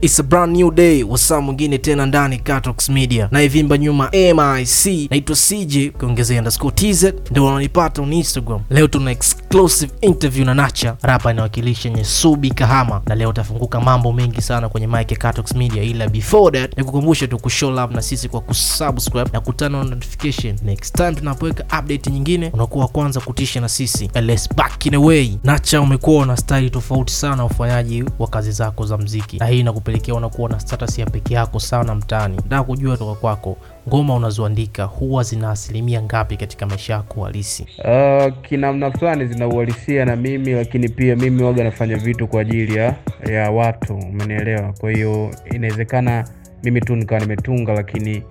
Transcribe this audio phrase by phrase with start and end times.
[0.00, 5.10] It's a brand new day, wasaa mwingine tena ndani Katox Media na ivimba nyuma MIC,
[5.10, 8.60] naitwa CJ ukiongezea underscore TZ ndio wananipata on Instagram.
[8.70, 14.42] Leo tuna exclusive interview na Nacha, rapa inawakilisha Nyesubi Kahama, na leo tafunguka mambo mengi
[14.42, 18.28] sana kwenye mic ya Katox Media, ila before that nikukumbushe tu kushow love na sisi
[18.28, 20.56] kwa kusubscribe na kutana na notification.
[20.64, 24.10] Next time tunapoweka update nyingine unakuwa wa kwanza kutisha na sisi.
[24.14, 25.38] And let's back in a way.
[25.44, 30.14] Nacha, umekuwa na style tofauti sana ufanyaji wa kazi zako za mziki, na hii inakupelekea
[30.14, 32.36] unakuwa na status ya peke yako sana mtaani.
[32.36, 33.56] Nataka kujua toka kwako,
[33.88, 37.66] ngoma unazoandika huwa zina asilimia ngapi katika maisha yako halisi?
[37.78, 42.76] Uh, kinamna fulani zina uhalisia na mimi, lakini pia mimi waga nafanya vitu kwa ajili
[42.78, 42.94] ya
[43.30, 44.72] ya watu, umenielewa?
[44.80, 46.24] Kwa hiyo inawezekana
[46.64, 48.22] mimi tu nikawa nimetunga, lakini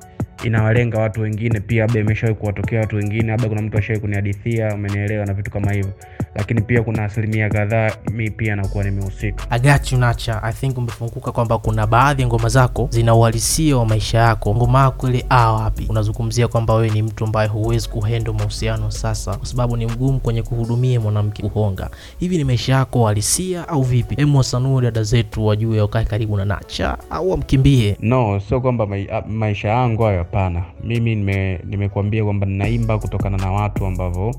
[0.44, 5.26] inawalenga watu wengine pia, labda imeshawahi kuwatokea watu wengine, labda kuna mtu ashawahi kunihadithia, umenielewa,
[5.26, 5.92] na vitu kama hivyo,
[6.36, 9.46] lakini pia kuna asilimia kadhaa mi pia nakuwa nimehusika.
[9.50, 9.60] I
[9.98, 14.56] Nacha, I think umefunguka kwamba kuna baadhi ya ngoma zako zina uhalisia wa maisha yako.
[14.56, 19.36] Ngoma yako ile a wapi, unazungumzia kwamba wewe ni mtu ambaye huwezi kuhendo mahusiano sasa,
[19.38, 21.90] kwa sababu ni mgumu kwenye kuhudumia mwanamke kuhonga.
[22.20, 24.16] Hivi ni maisha yako halisia au vipi?
[24.16, 27.98] Hebu wasanue dada zetu wajue, wakae karibu na Nacha au wamkimbie.
[28.00, 30.64] No, sio kwamba mai, maisha yangu hayo, hapana.
[30.84, 34.36] Mimi nime- nimekuambia kwamba ninaimba kutokana na watu ambavyo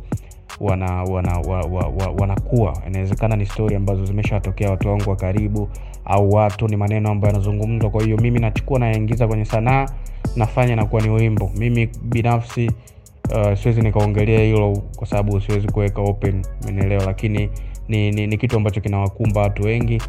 [0.60, 2.82] wana wana wa, wa, wa, wanakuwa.
[2.86, 5.68] Inawezekana ni stori ambazo zimeshawatokea watu wangu wa karibu,
[6.04, 7.90] au watu ni maneno ambayo yanazungumzwa.
[7.90, 9.86] Kwa hiyo mimi nachukua nayaingiza kwenye sanaa,
[10.36, 11.50] nafanya nakuwa ni wimbo.
[11.56, 12.70] Mimi binafsi
[13.34, 17.04] uh, siwezi nikaongelea hilo kwa sababu siwezi kuweka open, umenielewa?
[17.04, 17.50] Lakini
[17.88, 20.02] ni, ni, ni kitu ambacho kinawakumba watu wengi,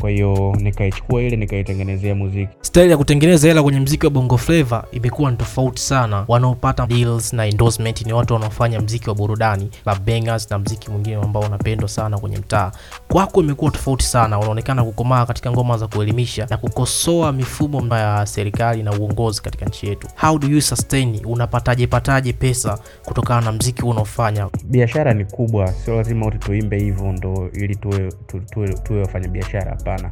[0.00, 2.52] kwa hiyo nikaichukua ile nikaitengenezea muziki.
[2.60, 6.24] Staili ya kutengeneza hela kwenye mziki wa Bongo Flava imekuwa ni tofauti sana.
[6.28, 9.70] Wanaopata deals na endorsement ni watu wanaofanya mziki wa burudani,
[10.06, 12.72] bangers na mziki mwingine ambao unapendwa sana kwenye mtaa.
[13.08, 18.82] Kwako imekuwa tofauti sana, unaonekana kukomaa katika ngoma za kuelimisha na kukosoa mifumo ya serikali
[18.82, 20.08] na uongozi katika nchi yetu.
[20.20, 21.20] How do you sustain?
[21.24, 24.48] Unapataje pataje pesa kutokana na mziki unaofanya?
[24.64, 29.28] Biashara ni kubwa, sio lazima wote tuimbe hivyo ndo ili tuwe tu- tuwe, tuwe wafanya
[29.28, 29.76] biashara.
[29.90, 30.10] Hapana,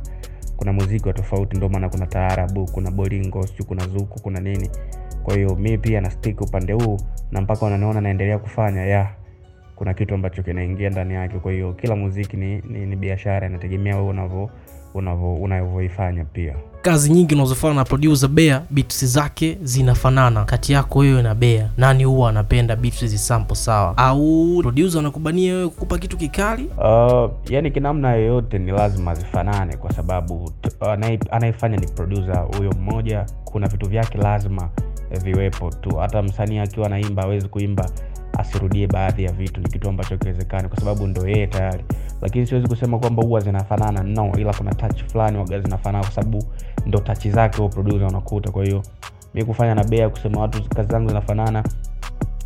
[0.57, 4.71] kuna muziki wa tofauti, ndio maana kuna taarabu, kuna bolingo, sijui kuna zuku, kuna nini.
[5.23, 6.97] Kwa hiyo mi pia na stick upande huu,
[7.31, 9.09] na mpaka wananiona naendelea kufanya ya
[9.77, 11.39] kuna kitu ambacho kinaingia ndani yake.
[11.39, 14.51] Kwa hiyo kila muziki ni, ni, ni biashara, inategemea wewe unavyo
[14.95, 16.55] unavyoifanya pia.
[16.83, 21.69] kazi nyingi unazofanya na producer Bea, beats zake zinafanana kati yako wewe na Bea.
[21.77, 26.65] Nani huwa anapenda beats zisampo sawa, au producer anakubania wewe kukupa kitu kikali?
[26.79, 30.53] Uh, yani kinamna yoyote ni lazima zifanane kwa sababu
[31.31, 33.27] anayefanya ni producer huyo mmoja.
[33.45, 34.69] Kuna vitu vyake lazima
[35.25, 35.97] viwepo tu.
[35.97, 37.91] Hata msanii akiwa anaimba awezi kuimba
[38.39, 41.85] asirudie baadhi ya vitu, ni kitu ambacho kiwezekani kwa sababu ndo yeye tayari.
[42.23, 46.45] Lakini siwezi kusema kwamba huwa zinafanana no, ila kuna touch fulani waga zinafanana kwa sababu
[46.87, 48.51] ndo touch zake huo producer unakuta.
[48.51, 48.83] Kwa hiyo
[49.35, 51.65] mi kufanya na Bea kusema watu kazi zangu zinafanana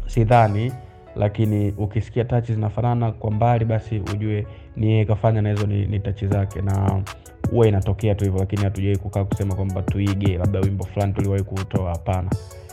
[0.06, 0.72] sidhani
[1.16, 4.46] lakini ukisikia tachi zinafanana kwa mbali basi ujue
[4.76, 6.62] ni yeye kafanya na hizo ni, ni tachi zake.
[6.62, 7.02] Na
[7.50, 11.90] huwa inatokea tu hivyo lakini hatujawai kukaa kusema kwamba tuige labda wimbo fulani tuliwahi kuutoa
[11.90, 12.30] hapana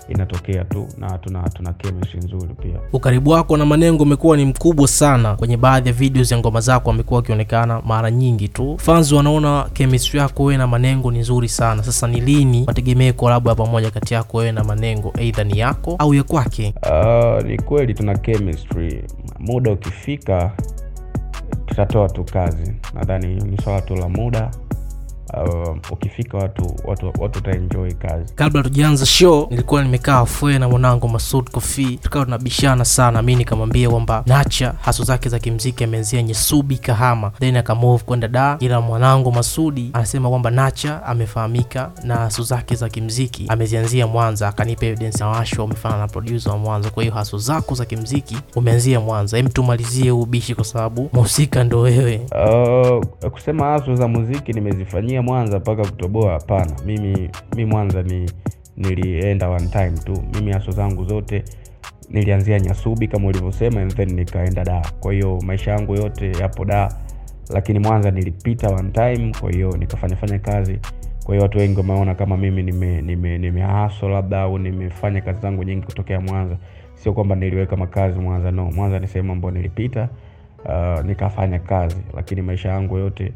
[0.09, 4.87] inatokea tu na tuna tuna chemistry nzuri pia Ukaribu wako na Manengo umekuwa ni mkubwa
[4.87, 8.77] sana kwenye baadhi ya videos ya ngoma zako, amekuwa wakionekana mara nyingi tu.
[8.77, 11.83] Fans wanaona chemistry yako wewe na Manengo ni nzuri sana.
[11.83, 15.95] Sasa ni lini wategemee kolabo ya pamoja kati yako wewe na Manengo, aidha ni yako
[15.99, 16.73] au ya kwake?
[16.83, 19.03] Uh, ni kweli tuna chemistry.
[19.39, 20.51] Muda ukifika
[21.65, 24.51] tutatoa tu kazi, nadhani ni swala tu la muda.
[25.33, 28.33] Uh, ukifika watu watu watu wataenjoy kazi.
[28.35, 33.21] Kabla tujaanza show, nilikuwa nimekaa fwe na mwanangu Masud Kofi, tukawa tunabishana sana.
[33.21, 38.57] Mi nikamwambia kwamba Nacha haso zake za kimziki ameanzia Nyesubi Kahama, then akamove kwenda da,
[38.59, 44.47] ila mwanangu Masudi anasema kwamba Nacha amefahamika na haso zake za kimziki amezianzia Mwanza.
[44.47, 48.37] Akanipa evidence na Washwa umefana na producer wa Mwanza, kwa hiyo haso zako za kimziki
[48.55, 49.37] umeanzia Mwanza.
[49.37, 52.21] Hem, tumalizie ubishi kwa sababu mhusika ndo wewe.
[52.31, 56.71] Uh, kusema haso za muziki nimezifanyia Mwanza mpaka kutoboa, hapana.
[56.85, 58.31] Mimi mi Mwanza ni
[58.77, 60.23] nilienda one time tu.
[60.35, 61.43] Mimi haso zangu zote
[62.09, 64.81] nilianzia Nyasubi kama ulivyosema, and then nikaenda da.
[64.99, 66.93] Kwa hiyo maisha yangu yote yapo da,
[67.49, 70.79] lakini Mwanza nilipita one time, kwa hiyo nikafanyafanya kazi.
[71.23, 73.51] Kwa hiyo watu wengi wameona kama mimi nime nime
[74.01, 76.57] labda au nimefanya kazi zangu nyingi kutokea Mwanza.
[76.95, 78.71] Sio kwamba niliweka makazi Mwanza, no.
[78.71, 80.09] Mwanza ni sehemu ambayo nilipita
[80.65, 83.33] uh, nikafanya kazi, lakini maisha yangu yote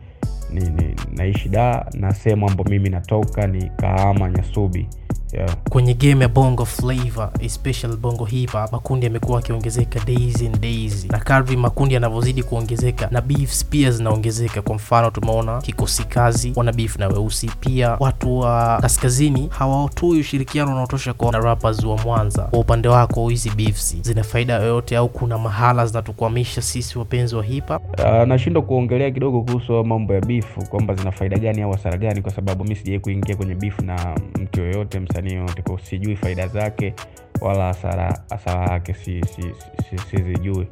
[0.54, 4.88] ni, ni naishi da na sehemu ambayo mimi natoka ni Kahama Nyasubi,
[5.34, 5.56] yeah.
[5.70, 11.06] kwenye game ya bongo flavor especially bongo hip hop makundi yamekuwa yakiongezeka days and days.
[11.12, 14.62] Na kadri makundi yanavyozidi kuongezeka na beefs pia zinaongezeka.
[14.62, 17.52] Kwa mfano tumeona kikosi kazi wana beef na weusi.
[17.60, 22.42] Pia watu wa kaskazini hawatoi ushirikiano unaotosha kwa na rappers wa mwanza.
[22.44, 27.44] Kwa upande wako hizi beefs zina faida yoyote au kuna mahala zinatukwamisha sisi wapenzi wa
[27.44, 27.82] hip hop?
[28.00, 32.22] Uh, nashindwa kuongelea kidogo kuhusu mambo ya bifu kwamba zina faida gani au hasara gani,
[32.22, 36.48] kwa sababu mi sijai kuingia kwenye beef na mtu yoyote, msanii yoyote, kwao, sijui faida
[36.48, 36.94] zake
[37.42, 39.42] wala hasara yake yake, si si, si,
[39.90, 40.68] si, sizijui.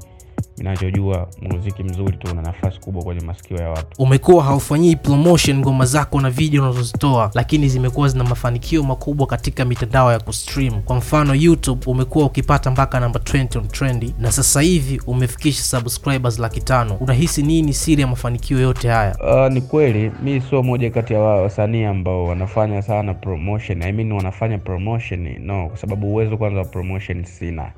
[0.58, 4.04] Ninachojua muziki mzuri tu una nafasi kubwa kwenye masikio ya watu.
[4.04, 10.12] umekuwa haufanyii promotion ngoma zako na video unazozitoa lakini zimekuwa zina mafanikio makubwa katika mitandao
[10.12, 10.82] ya kustream.
[10.82, 16.40] Kwa mfano youtube umekuwa ukipata mpaka namba 20 on trendy na sasa hivi umefikisha subscribers
[16.40, 16.96] laki tano.
[17.00, 19.16] Unahisi nini siri ya mafanikio yote haya?
[19.48, 23.82] Uh, ni kweli mi sio moja kati ya wasanii ambao wanafanya sana promotion.
[23.84, 27.72] I mean wanafanya promotion no, kwa sababu uwezo kwanza wa promotion sina,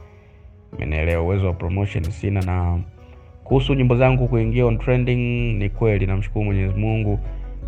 [0.77, 1.23] umenielewa?
[1.23, 2.41] Uwezo wa promotion sina.
[2.41, 2.79] Na
[3.43, 7.19] kuhusu nyimbo zangu kuingia on trending, ni kweli, namshukuru Mwenyezi Mungu,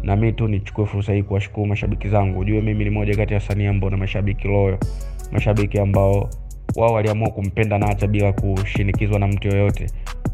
[0.03, 2.39] na mi tu nichukue fursa hii kuwashukuru mashabiki zangu.
[2.39, 4.77] Ujue mimi ni moja kati ya wasanii ambao na mashabiki loyo,
[5.31, 6.29] mashabiki ambao
[6.75, 9.87] wao waliamua kumpenda Nacha bila kushinikizwa na mtu yoyote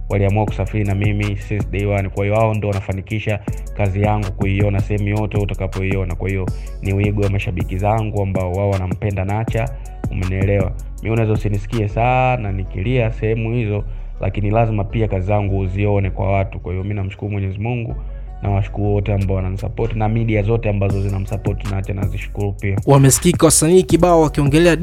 [0.10, 2.10] waliamua kusafiri na mimi since day one.
[2.10, 3.40] Kwa hiyo hao ndo wanafanikisha
[3.78, 6.16] kazi yangu kuiona sehemu yote utakapoiona.
[6.16, 6.46] Kwa hiyo
[6.82, 9.70] ni wigo wa mashabiki zangu ambao wao wanampenda Nacha,
[10.12, 10.72] umenielewa?
[11.04, 13.84] Mi unaweza usinisikie sana nikilia sehemu hizo,
[14.22, 16.60] lakini lazima pia kazi zangu uzione kwa watu.
[16.60, 17.96] Kwa hiyo mi namshukuru Mwenyezi Mungu
[18.42, 22.78] na washukuru wote ambao wananisapoti na media zote ambazo zinamsapoti Nacha nazishukuru pia.
[22.86, 24.76] wamesikika wasanii kibao wakiongelea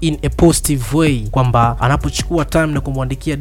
[0.00, 3.36] in a positive way kwamba anapochukua time na kumwandikia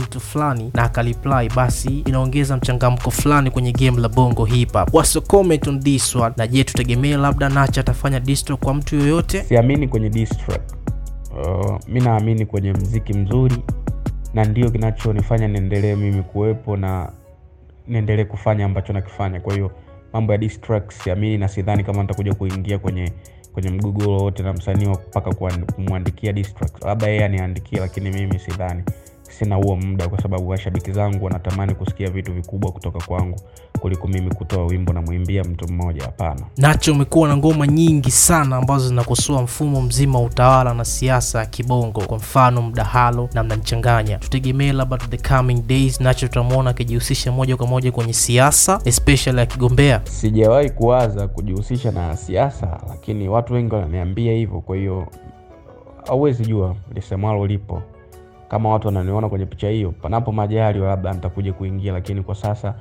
[0.00, 5.16] mtu fulani na akaliply basi inaongeza mchangamko fulani kwenye game la bongo hip hop what's
[5.20, 8.20] comment on this one na je tutegemee labda nacha atafanya
[8.56, 10.75] kwa mtu yoyote siamini kwenye diss track.
[11.36, 13.56] Uh, mi naamini kwenye mziki mzuri
[14.34, 17.12] na ndio kinachonifanya niendelee mimi kuwepo na
[17.88, 19.40] niendelee kufanya ambacho nakifanya.
[19.40, 19.70] Kwa hiyo
[20.12, 23.12] mambo ya diss track siamini, na sidhani kama nitakuja kuingia kwenye
[23.52, 25.34] kwenye mgogoro wote na msanii mpaka
[25.74, 26.34] kumwandikia.
[26.84, 28.82] Labda yeye aniandikie, lakini mimi sidhani,
[29.30, 33.40] sina huo muda, kwa sababu washabiki zangu wanatamani kusikia vitu vikubwa kutoka kwangu
[33.80, 36.02] kuliko mimi kutoa wimbo na mwimbia mtu mmoja.
[36.04, 36.40] Hapana.
[36.56, 41.46] nacho umekuwa na ngoma nyingi sana ambazo zinakosoa mfumo mzima wa utawala na siasa ya
[41.46, 47.56] kibongo kwa mfano mdahalo na mnanichanganya tutegemee labda the coming days nacho tutamwona akijihusisha moja
[47.56, 54.32] kwa moja kwenye siasa especially akigombea sijawahi kuwaza kujihusisha na siasa, lakini watu wengi wananiambia
[54.32, 54.60] hivyo.
[54.60, 55.06] Kwa hiyo
[56.06, 57.82] hauwezi jua lisemalo lipo.
[58.48, 62.74] Kama watu wananiona kwenye picha hiyo, panapo majali labda nitakuja kuingia, lakini kwa sasa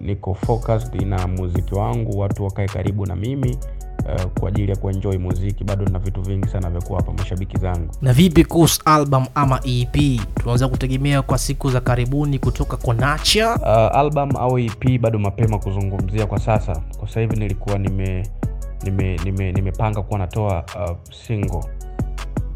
[0.00, 3.58] niko focused na muziki wangu, watu wakae karibu na mimi
[4.04, 5.64] uh, kwa ajili ya kuenjoy muziki.
[5.64, 7.88] Bado nina vitu vingi sana vya kuwapa mashabiki zangu.
[8.02, 13.54] na vipi kuhusu album ama ep tunaweza kutegemea kwa siku za karibuni kutoka kwa nacha
[13.56, 16.82] uh, album au EP bado mapema kuzungumzia kwa sasa.
[16.98, 18.28] Kwa sasa hivi nilikuwa nime
[18.84, 21.64] nime nime nimepanga kuwa natoa uh, single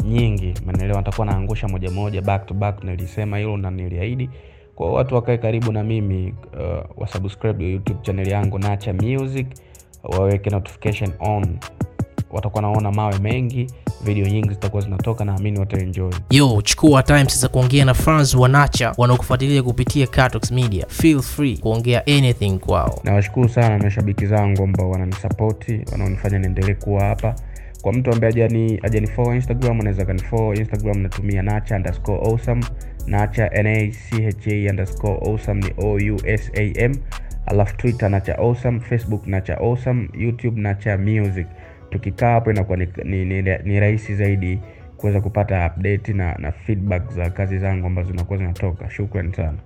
[0.05, 0.99] nyingi, umeelewa?
[0.99, 4.31] Nitakuwa naangusha moja moja back to back, nilisema hilo na niliahidi.
[4.75, 9.47] Kwa watu wakae karibu na mimi uh, wasubscribe YouTube channel yangu Nacha Music,
[10.05, 11.59] waweke notification on,
[12.31, 13.67] watakuwa naona mawe mengi,
[14.05, 16.13] video nyingi zitakuwa zinatoka, naamini wataenjoy.
[16.31, 21.57] yo chukua time sasa kuongea na fans wa nacha wanaokufuatilia kupitia Catox media feel free
[21.59, 27.35] kuongea anything kwao nawashukuru sana mashabiki zangu ambao wananisapoti wanaonifanya niendelee kuwa hapa
[27.89, 32.65] kwa mtu ambaye ajani ajanifollow instagram anaweza kanifollow instagram natumia nacha underscore awesome.
[33.07, 36.95] Nacha nacha underscore awesome ni ousam
[37.47, 38.81] alafu twitter nacha awesome.
[38.81, 40.09] Facebook nacha awesome.
[40.19, 41.47] Youtube nacha music.
[41.91, 44.61] Tukikaa hapo inakuwa ni, ni, ni, ni rahisi zaidi
[44.97, 48.91] kuweza kupata update na, na feedback za kazi zangu ambazo zinakuwa zinatoka.
[48.91, 49.59] Shukran sana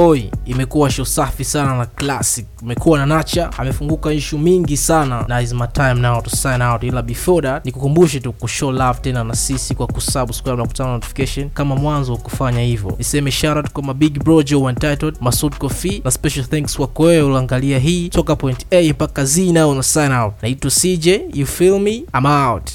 [0.00, 2.46] oi imekuwa show safi sana na classic.
[2.62, 6.82] Imekuwa na nacha amefunguka ishu mingi sana na is my time now to sign out.
[6.82, 11.50] Ila before that nikukumbushe tu kushow love tena na sisi kwa kusubscribe na kutana notification.
[11.50, 16.10] Kama mwanzo wa kufanya hivyo niseme shoutout kwa mabig bro Joe Untitled Masud Kofi na
[16.10, 20.34] special thanks kwako wewe uliangalia hii toka point A mpaka Z nao na sign out.
[20.42, 21.92] Naitwa CJ you feel me?
[22.18, 22.70] I'm out